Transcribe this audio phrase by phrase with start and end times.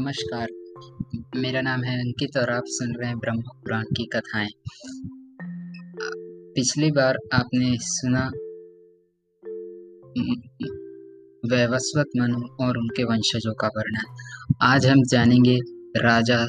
[0.00, 0.48] नमस्कार।
[1.36, 4.48] मेरा नाम है अंकित और आप सुन रहे हैं ब्रह्म पुराण की कथाएँ।
[6.54, 8.20] पिछली बार आपने सुना
[11.56, 14.14] वैवस्वत मनु और उनके वंशजों का वर्णन।
[14.62, 15.58] आज हम जानेंगे
[15.96, 16.46] राजा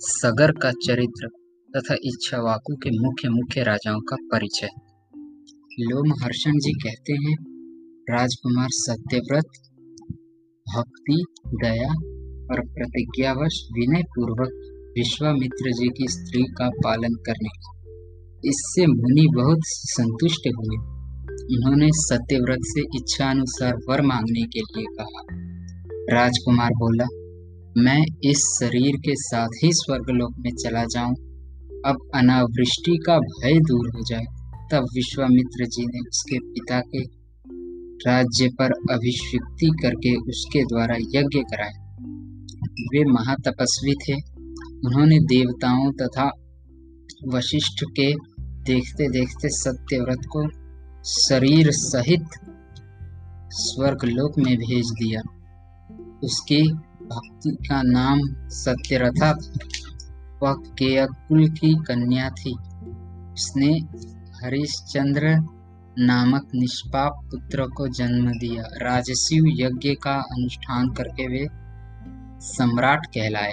[0.00, 1.28] सगर का चरित्र
[1.76, 4.68] तथा इच्छावाकु के मुख्य मुख्य राजाओं का परिचय।
[5.80, 7.36] लोमहर्षण जी कहते हैं,
[8.10, 9.46] राजकुमार सत्यव्रत,
[10.76, 12.13] भक्ति, दया
[12.54, 17.48] और प्रतिज्ञावश विनय पूर्वक विश्वामित्र जी की स्त्री का पालन करने
[18.48, 20.76] इससे मुनि बहुत संतुष्ट हुए।
[21.56, 25.26] उन्होंने सत्यव्रत से इच्छा अनुसार वर मांगने के लिए कहा।
[26.16, 27.04] राजकुमार बोला,
[27.82, 31.14] मैं इस शरीर के साथ ही स्वर्गलोक में चला जाऊँ।
[31.86, 34.24] अब अनावृष्टि का भय दूर हो जाए,
[34.72, 37.02] तब विश्वामित्र जी ने उसके पिता के
[38.10, 41.83] राज्य पर अभिषिक्ति करके उसके द्वारा यज्ञ कराया।
[42.64, 44.14] वे महातपस्वी थे।
[44.86, 46.30] उन्होंने देवताओं तथा
[47.28, 50.48] वशिष्ठ के देखते देखते सत्यव्रत को
[51.04, 52.24] शरीर सहित
[53.52, 55.20] स्वर्गलोक में भेज दिया।
[56.24, 59.30] उसकी भक्ति का नाम सत्यरथा
[60.42, 62.52] वह केयकुल की कन्या थी।
[63.32, 63.78] उसने
[64.44, 65.48] हरिश्चंद्र
[65.98, 71.63] नामक निष्पाप पुत्र को जन्म दिया। राजस्व यज्ञ का अनुष्ठान करके वे
[72.44, 73.52] सम्राट कहलाए।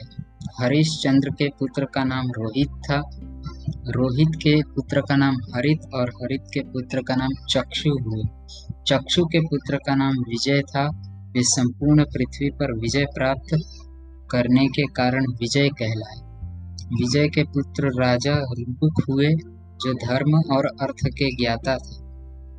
[0.61, 3.01] हरिश्चंद्र के पुत्र का नाम रोहित था।
[3.87, 8.23] रोहित के पुत्र का नाम हरित और हरित के पुत्र का नाम चक्षु हुए।
[8.87, 10.89] चक्षु के पुत्र का नाम विजय था।
[11.31, 13.57] वे संपूर्ण पृथ्वी पर विजय प्राप्त
[14.31, 16.31] करने के कारण विजय कहलाए।
[16.85, 19.27] विजय के पुत्र राजा रुबुक हुए,
[19.81, 22.11] जो धर्म और अर्थ के ज्ञाता थे।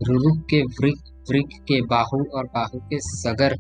[0.05, 3.55] रुरुक के वृक वृक के बाहु और बाहु के सगर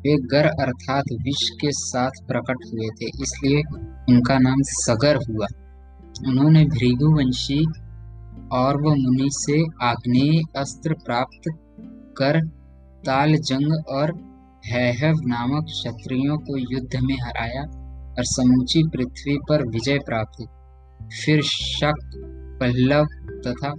[0.00, 3.62] वे गर अर्थात विष के साथ प्रकट हुए थे, इसलिए
[4.08, 5.46] उनका नाम सगर हुआ।
[6.28, 7.64] उन्होंने भृगुवंशी
[8.52, 11.50] और मुनि से आग्नेय अस्त्र प्राप्त
[12.16, 12.40] कर
[13.04, 14.12] ताल जंग और
[14.66, 17.62] हैहव नामक क्षत्रियों को युद्ध में हराया
[18.10, 20.44] और समूची पृथ्वी पर विजय प्राप्त
[21.14, 22.00] फिर शक,
[22.60, 23.04] पल्लव
[23.46, 23.74] तथा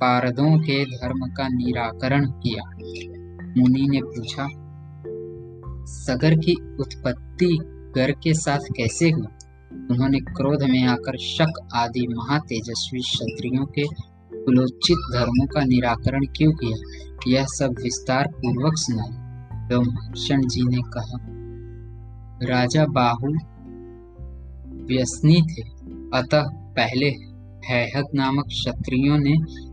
[0.00, 2.64] पारदों के धर्म का निराकरण किया।
[3.58, 4.48] मुनि ने पूछा
[5.86, 7.58] सगर की उत्पत्ति
[7.94, 9.26] गर के साथ कैसे हुई?
[9.90, 13.82] उन्होंने क्रोध में आकर शक आदि महातेजस्वी क्षत्रियों के
[14.44, 17.04] कुलोचित धर्मों का निराकरण क्यों किया?
[17.28, 19.20] यह सब विस्तार पूर्वक सुना
[19.68, 21.18] ब्रह्मण जी ने कहा,
[22.52, 23.26] राजा बाहु
[24.86, 25.62] व्यसनी थे।
[26.18, 27.06] अतः पहले
[27.68, 29.64] हैहत नामक क्षत्रियों ने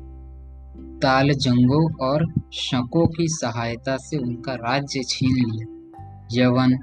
[1.00, 5.81] ताल जंगों और शकों की सहायता से उनका राज्य छीन लिया।
[6.34, 6.78] यवन,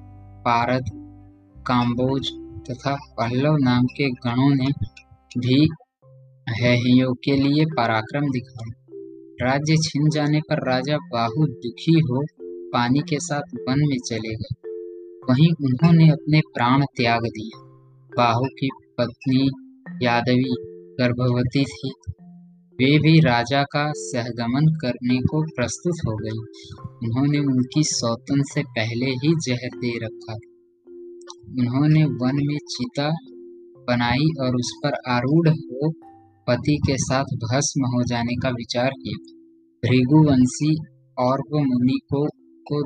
[0.44, 0.84] पारद,
[1.66, 2.28] काम्बोज
[2.70, 4.66] तथा पल्लव नाम के गणों ने
[5.38, 5.68] भी
[6.48, 8.84] हैहियों के लिए पराक्रम दिखाया
[9.42, 12.24] राज्य छिन जाने पर राजा बाहु दुखी हो
[12.72, 14.54] पानी के साथ वन में चले गए।
[15.30, 17.50] वहीं उन्होंने अपने प्राण त्याग दिए।
[18.16, 19.50] बाहु की पत्नी
[20.02, 20.54] यादवी
[21.00, 21.92] गर्भवती थी।
[22.80, 26.38] वे भी राजा का सहगमन करने को प्रस्तुत हो गई।
[26.86, 30.32] उन्होंने उनकी सौतन से पहले ही जहर दे रखा।
[31.60, 33.08] उन्होंने वन में चिता
[33.88, 35.90] बनाई और उस पर आरूढ़ हो
[36.46, 39.38] पति के साथ भस्म हो जाने का विचार किया।
[39.82, 40.74] भृगुवंशी
[41.18, 42.26] और वो मुनि को
[42.72, 42.82] को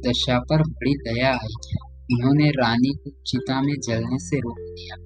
[0.00, 1.76] दशा पर बड़ी दया आई।
[2.12, 4.96] उन्होंने रानी को चिता में जलने से रोक दिया।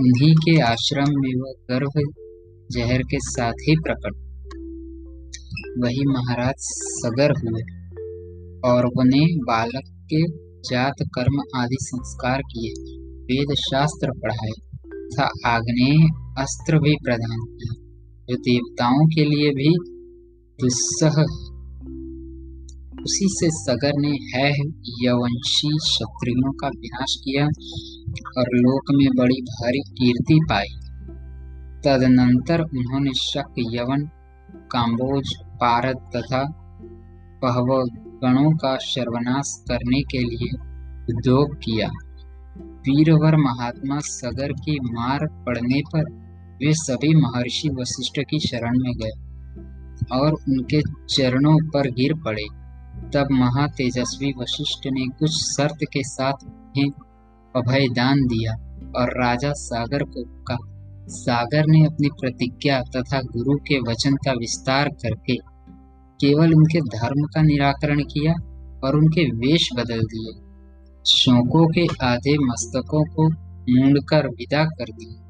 [0.00, 2.25] उन्हीं के आश्रम में वह गर्भ
[2.72, 4.14] जहर के साथ ही प्रकट।
[5.84, 7.62] वही महाराज सगर हुए
[8.70, 9.82] और उन्हें बालक
[10.14, 14.52] के जात, कर्म आदि संस्कार किए वेद शास्त्र पढ़ाए
[14.86, 17.86] तथा आग्नेय अस्त्र भी प्रदान किए।
[18.30, 19.74] जो देवताओं के लिए भी
[20.60, 21.22] दुस्सह
[23.02, 24.50] उसी से सगर ने है
[25.04, 27.44] यवंशी क्षत्रियों का विनाश किया
[28.38, 30.85] और लोक में बड़ी भारी कीर्ति पाई।
[31.86, 34.00] तदनंतर उन्होंने शक, यवन,
[34.72, 36.42] काम्बोज, पारद तथा
[37.42, 40.50] पहवगणों का सर्वनाश करने के लिए
[41.14, 41.88] उद्योग किया।
[42.58, 46.10] वीरवर महात्मा सगर की मार पड़ने पर
[46.62, 49.14] वे सभी महर्षि वशिष्ठ की शरण में गए
[50.12, 50.80] और उनके
[51.14, 52.44] चरणों पर गिर पड़े।
[53.14, 56.90] तब महातेजस्वी वशिष्ठ ने कुछ शर्त के साथ उन्हें
[57.56, 58.52] अभय दान दिया
[58.96, 60.75] और राजा सागर को कहा
[61.08, 65.36] सागर ने अपनी प्रतिज्ञा तथा गुरु के वचन का विस्तार करके
[66.20, 68.32] केवल उनके धर्म का निराकरण किया
[68.84, 70.32] और उनके वेश बदल दिए।
[71.06, 73.28] शोकों के आधे मस्तकों को
[73.72, 75.22] मुंडकर विदा कर दिया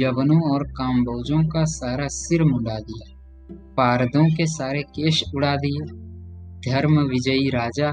[0.00, 3.14] यवनों और काम्बोजों का सारा सिर मुंडा दिया।
[3.76, 6.08] पारदों के सारे केश उड़ा दिए।
[6.70, 7.92] धर्म विजयी राजा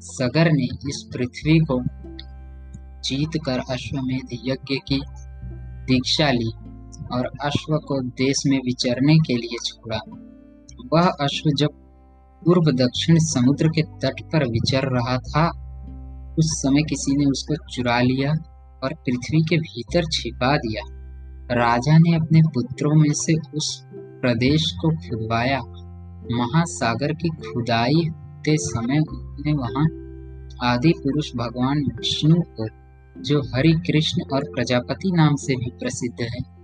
[0.00, 1.82] सगर ने इस पृथ्वी को
[3.00, 5.02] जीत कर अश्वमेध यज्ञ की
[5.84, 6.52] दीक्षा ली
[7.12, 9.98] और अश्व को देश में विचरने के लिए छोड़ा।
[10.92, 11.68] वह अश्व जब
[12.42, 15.46] पूर्व दक्षिण समुद्र के तट पर विचर रहा था,
[16.38, 18.30] उस समय किसी ने उसको चुरा लिया
[18.82, 20.82] और पृथ्वी के भीतर छिपा दिया।
[21.54, 25.60] राजा ने अपने पुत्रों में से उस प्रदेश को खुदवाया।
[26.32, 28.08] महासागर की खुदाई
[28.44, 29.84] होते समय उन्होंने वहाँ
[30.72, 32.66] आदि पुरुष भगवान विष्णु को
[33.18, 36.54] जो हरि कृष्ण और प्रजापति नाम से भी प्रसिद्ध है,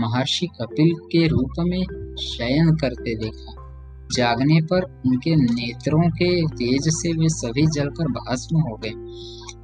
[0.00, 3.68] महर्षि कपिल के रूप में शयन करते देखा।
[4.16, 8.92] जागने पर उनके नेत्रों के तेज से वे सभी जलकर भस्म हो गए।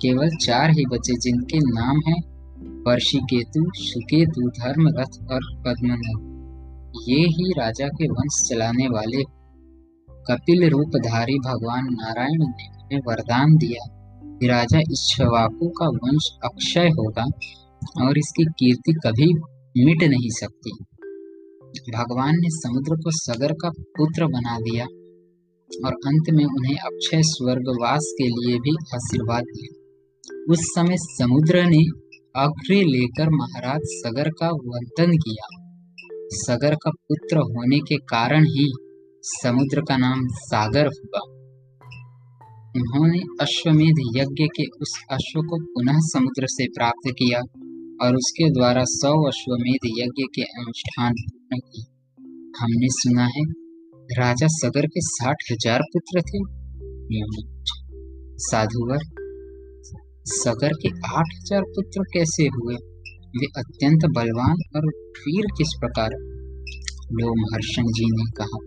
[0.03, 2.23] केवल चार ही बचे जिनके नाम हैं,
[2.87, 6.35] वर्षिकेतु, सुकेतु धर्म रथ और पद्मनाभ।
[7.09, 9.23] ये ही राजा के वंश चलाने वाले
[10.11, 12.47] कपिल रूपधारी भगवान नारायण
[12.93, 13.94] ने वरदान दिया।
[14.47, 17.25] राजा इच्छवाकु का वंश अक्षय होगा
[18.07, 19.35] और इसकी कीर्ति कभी
[19.85, 20.71] मिट नहीं सकती।
[21.99, 24.85] भगवान ने समुद्र को सगर का पुत्र बना दिया
[25.87, 29.81] और अंत में उन्हें अक्षय स्वर्गवास के लिए भी आशीर्वाद दिया।
[30.51, 31.83] उस समय समुद्र ने
[32.37, 35.47] अग्र लेकर महाराज सगर का वंदन किया।
[36.33, 38.73] सगर का पुत्र होने के कारण ही
[39.23, 41.34] समुद्र का नाम सागर हुआ।
[42.75, 47.41] उन्होंने अश्वमेध यज्ञ के उस अश्व को पुनः समुद्र से प्राप्त किया
[48.03, 51.85] और उसके द्वारा सौ अश्वमेध यज्ञ के अनुष्ठान पूर्ण किए।
[52.61, 53.45] हमने सुना है,
[54.11, 56.43] राजा सगर के साठ हज़ार पुत्र थे।
[58.43, 58.99] साधुवर
[60.35, 62.75] सगर के आठ हज़ार पुत्र कैसे हुए?
[63.37, 64.87] वे अत्यंत बलवान और
[65.19, 66.11] वीर किस प्रकार?
[67.13, 68.65] लो महर्षण जी ने कहा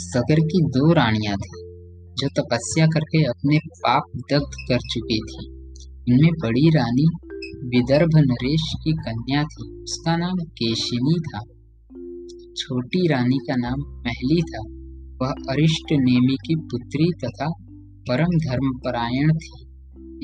[0.00, 1.69] सगर की दो रानियाँ थी।
[2.20, 5.46] जो तपस्या करके अपने पाप दग्ध कर चुकी थी।
[6.08, 7.06] इनमें बड़ी रानी
[7.64, 11.38] विदर्भ नरेश की कन्या थी। उसका नाम केशिनी था।
[12.56, 14.80] छोटी रानी का नाम महली था।
[15.22, 17.46] वह अरिष्ट नेमी की पुत्री तथा
[18.08, 19.66] परम धर्मपरायण थी।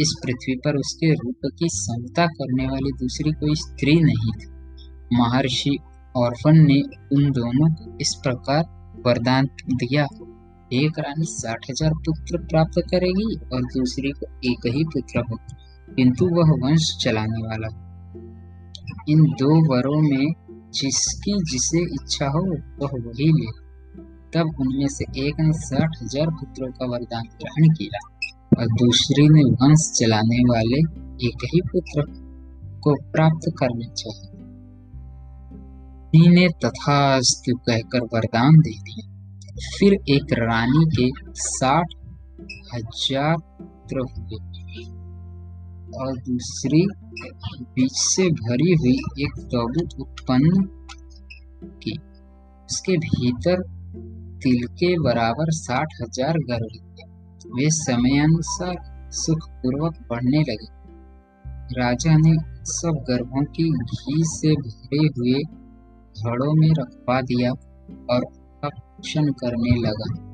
[0.00, 4.46] इस पृथ्वी पर उसके रूप की समता करने वाली दूसरी कोई स्त्री नहीं थी।
[5.16, 5.78] महर्षि
[6.16, 6.80] ऑर्फन ने
[7.12, 8.64] उन दोनों को इस प्रकार
[9.06, 10.06] वरदान दिया।
[10.72, 15.36] एक रानी साठ हज़ार पुत्र प्राप्त करेगी और दूसरी को एक ही पुत्र हो,
[15.88, 17.68] किंतु वह वंश चलाने वाला।
[19.08, 20.26] इन दो वरों में
[20.74, 22.44] जिसकी जिसे इच्छा हो,
[22.82, 23.50] वह वही ले।
[24.34, 28.00] तब उनमें से एक ने साठ हज़ार पुत्रों का वरदान ग्रहण किया
[28.58, 30.80] और दूसरी ने वंश चलाने वाले
[31.28, 32.02] एक ही पुत्र
[32.82, 34.34] को प्राप्त करना चाहिए
[36.16, 39.15] ने तथास्तु कहकर वरदान दे दिया।
[39.56, 41.94] फिर एक रानी के साठ
[42.74, 43.36] हज़ार
[43.92, 44.84] हुए
[45.98, 46.82] और दूसरी
[47.74, 50.62] बीच से भरी हुई एक तबू उत्पन्न
[51.82, 51.96] की।
[52.68, 53.62] उसके भीतर
[54.42, 58.76] तिल के बराबर साठ हज़ार गर्भ वे समयानुसार
[59.12, 60.74] सुख पूर्वक बढ़ने लगे।
[61.80, 62.34] राजा ने
[62.70, 65.42] सब गर्भों की घी से भरे हुए
[66.22, 67.50] घड़ों में रखवा दिया
[68.10, 68.24] और
[68.98, 70.26] रक्षण करने लगा।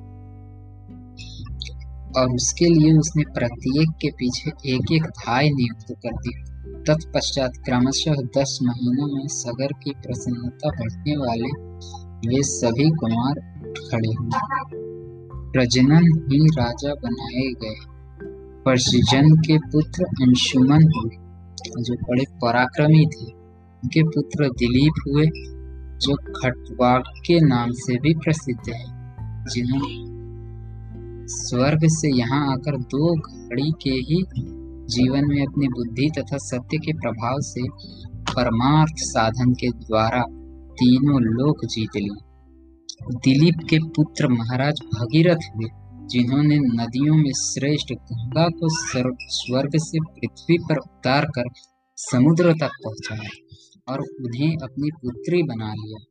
[2.20, 6.52] और उसके लिए उसने प्रत्येक के पीछे एक एक धाय नियुक्त कर दी।
[6.86, 11.72] तत्पश्चात क्रमशः दस महीनों में सगर की प्रसन्नता बढ़ने वाले
[12.28, 13.34] वे सभी कुमार
[13.90, 14.30] खड़े हुए।
[15.52, 17.92] प्रजनन ही राजा बनाए गए।
[18.64, 21.16] परसिजन के पुत्र अंशुमन हुए,
[21.82, 23.32] जो बड़े पराक्रमी थे।
[23.84, 25.26] उनके पुत्र दिलीप हुए
[26.02, 28.84] जो खटवाड़ के नाम से भी प्रसिद्ध है,
[29.50, 30.10] जिन्होंने
[31.28, 34.22] स्वर्ग से यहाँ आकर दो घड़ी के ही
[34.88, 37.68] जीवन में अपनी बुद्धि तथा सत्य के प्रभाव से
[38.32, 40.22] परमार्थ साधन के द्वारा
[40.72, 42.20] तीनों लोक जीत लिए।
[43.16, 45.68] दिलीप के पुत्र महाराज भगीरथ हुए,
[46.06, 48.68] जिन्होंने नदियों में श्रेष्ठ गंगा को
[49.30, 51.48] स्वर्ग से पृथ्वी पर उतार कर
[51.98, 53.30] समुद्र तक पहुँचाया।
[53.88, 56.06] और उन्हें अपनी पुत्री बना लिया।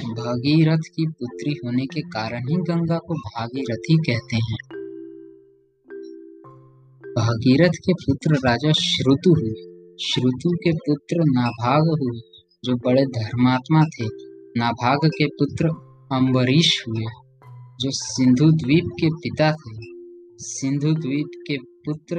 [0.00, 4.80] भागीरथ की पुत्री होने के कारण ही गंगा को भागीरथी कहते हैं।
[7.10, 9.70] भागीरथ के पुत्र राजा श्रुतु हुए।
[10.02, 12.20] श्रुतु के पुत्र नाभाग हुए,
[12.64, 14.06] जो बड़े धर्मात्मा थे।
[14.58, 15.68] नाभाग के पुत्र
[16.12, 17.04] अम्बरीश हुए,
[17.80, 19.90] जो सिंधु द्वीप के पिता थे।
[20.38, 22.16] सिंधु द्वीप के पुत्र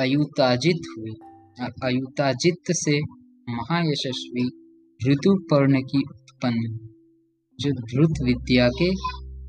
[0.00, 1.27] अयुताजित हुए।
[1.66, 3.00] अयुताजित से
[3.50, 4.50] महायशस्वी
[5.12, 6.88] ऋतुपर्ण की उत्पन्न
[7.60, 8.90] जो ध्रुत विद्या के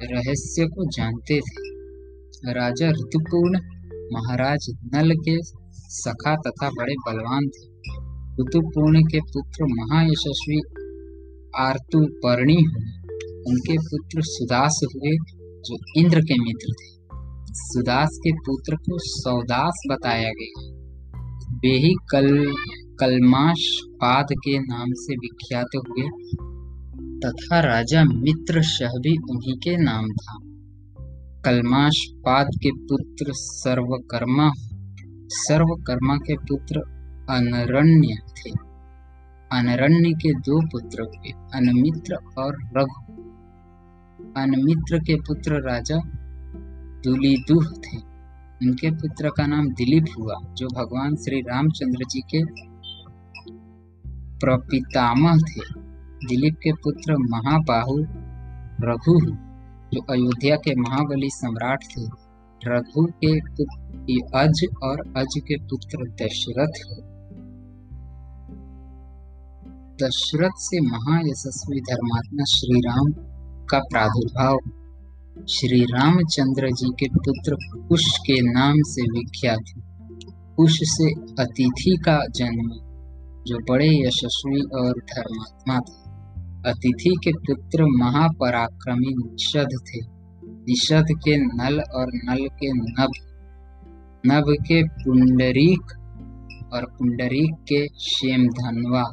[0.06, 1.70] रहस्य को जानते थे।
[2.54, 3.60] राजा ऋतुपूर्ण
[4.14, 5.38] महाराज नल के
[5.76, 7.70] सखा तथा बड़े बलवान थे।
[8.42, 10.62] ऋतुपूर्ण के पुत्र महायशस्वी
[11.58, 13.00] आर्तुपर्णी हुए।
[13.48, 15.18] उनके पुत्र सुदास हुए,
[15.60, 17.00] जो इंद्र के मित्र थे।
[17.54, 20.79] सुदास के पुत्र को सौदास बताया गया।
[21.60, 22.54] वे कल,
[23.00, 26.08] कलमाश पाद के नाम से विख्यात हुए,
[27.26, 30.40] तथा राजा मित्र शह भी उन्हीं के नाम था।
[31.46, 34.52] कलमाश पाद के पुत्र सर्वकर्मा
[35.28, 36.80] सर्वकर्मा के पुत्र
[37.30, 38.50] अनरण्य थे।
[39.52, 43.14] अनरण्य के दो पुत्र हुए, अनमित्र और रघु।
[44.38, 45.98] अनमित्र के पुत्र राजा
[47.04, 48.09] दुलिदुह थे।
[48.62, 52.44] उनके पुत्र का नाम दिलीप हुआ, जो भगवान श्री रामचंद्र जी के
[54.40, 55.82] प्रपितामह थे।
[56.28, 57.98] दिलीप के पुत्र महाबाहु
[58.82, 59.20] रघु
[59.94, 62.30] जो अयोध्या के महाबली सम्राट थे।
[62.62, 63.40] रघु के
[64.40, 66.82] अज और अज के पुत्र दशरथ
[70.04, 73.08] दशरथ से महायशस्वी धर्मात्मा श्री राम
[73.66, 74.58] का प्रादुर्भाव
[75.48, 77.58] श्री रामचंद्र जी के पुत्र
[77.90, 79.84] कुश के नाम से विख्यात है।
[80.56, 81.12] कुश से
[81.44, 82.70] अतिथि का जन्म,
[83.48, 86.10] जो बड़े यशस्वी और धर्मात्मा थे।
[86.70, 90.00] अतिथि के पुत्र महापराक्रमी निषद थे।
[90.50, 93.12] निषद के नल और नल के नभ
[94.26, 95.94] नभ के पुंडरीक
[96.74, 99.04] और पुंडरीक के शेम शेमधनवा।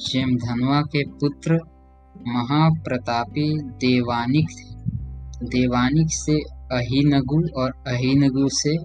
[0.00, 1.54] शेमधनवा के पुत्र
[2.28, 4.77] महाप्रतापी देवानिक थे।
[5.42, 6.32] देवानिक से
[6.76, 8.76] अहिनगु और अहिनगु से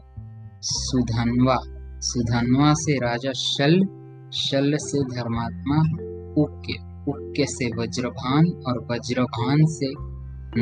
[0.61, 1.57] सुधनवा।
[1.99, 3.81] सुधनवा से राजा शल
[4.33, 5.77] शल से धर्मात्मा,
[6.41, 9.87] उक्के उक्के से वज्रभान और वज्रभान से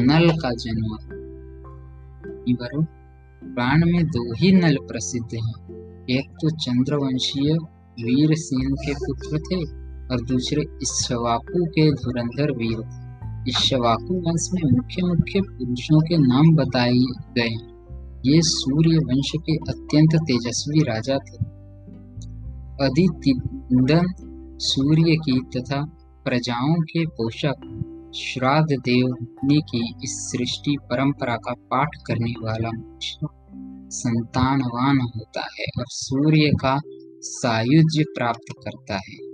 [0.02, 0.98] नल का जन्म
[3.44, 5.72] प्राण में दो ही नल प्रसिद्ध हैं।
[6.10, 7.54] एक तो चंद्रवंशीय
[8.04, 9.62] वीर सेन के पुत्र थे
[10.14, 13.11] और दूसरे इश्वाकु के धुरंधर वीर थे।
[13.48, 16.94] इश्वाकु वंश में मुख्य मुख्य पुरुषों के नाम बताए
[17.38, 17.72] गए।
[18.26, 21.52] ये सूर्य वंश के अत्यंत तेजस्वी राजा थे।
[22.86, 24.06] अधितिंदन
[24.62, 25.86] सूर्य की तथा
[26.26, 29.08] प्रजाओं के पोषक श्राद्ध देव
[29.46, 32.70] की इस सृष्टि परंपरा का पाठ करने वाला
[33.90, 36.82] संतानवान होता है और सूर्य का
[37.22, 39.31] सायुज्य प्राप्त करता है।